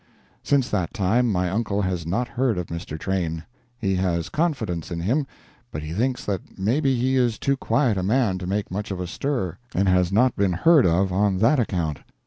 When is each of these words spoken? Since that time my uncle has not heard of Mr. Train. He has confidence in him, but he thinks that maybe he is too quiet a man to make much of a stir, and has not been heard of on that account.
Since 0.41 0.71
that 0.71 0.95
time 0.95 1.31
my 1.31 1.47
uncle 1.51 1.83
has 1.83 2.07
not 2.07 2.29
heard 2.29 2.57
of 2.57 2.69
Mr. 2.69 2.97
Train. 2.97 3.43
He 3.77 3.93
has 3.97 4.29
confidence 4.29 4.89
in 4.89 5.01
him, 5.01 5.27
but 5.69 5.83
he 5.83 5.93
thinks 5.93 6.25
that 6.25 6.57
maybe 6.57 6.97
he 6.97 7.17
is 7.17 7.37
too 7.37 7.55
quiet 7.55 7.99
a 7.99 8.01
man 8.01 8.39
to 8.39 8.47
make 8.47 8.71
much 8.71 8.89
of 8.89 8.99
a 8.99 9.05
stir, 9.05 9.57
and 9.75 9.87
has 9.87 10.11
not 10.11 10.35
been 10.35 10.53
heard 10.53 10.87
of 10.87 11.13
on 11.13 11.37
that 11.37 11.59
account. 11.59 11.99